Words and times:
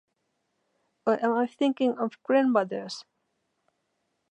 Or 1.05 1.23
am 1.23 1.33
I 1.33 1.45
thinking 1.45 1.95
of 1.99 2.17
grandmothers? 2.23 3.05